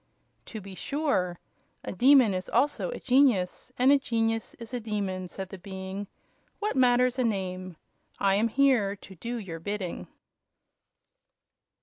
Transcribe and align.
"To 0.47 0.59
be 0.59 0.73
sure. 0.73 1.37
A 1.83 1.91
demon 1.91 2.33
is 2.33 2.49
also 2.49 2.89
a 2.89 2.99
genius; 2.99 3.71
and 3.77 3.91
a 3.91 3.99
genius 3.99 4.55
is 4.55 4.73
a 4.73 4.79
demon," 4.79 5.27
said 5.27 5.49
the 5.49 5.59
Being. 5.59 6.07
"What 6.57 6.75
matters 6.75 7.19
a 7.19 7.23
name? 7.23 7.75
I 8.19 8.33
am 8.33 8.47
here 8.47 8.95
to 8.95 9.13
do 9.13 9.35
your 9.37 9.59
bidding." 9.59 10.07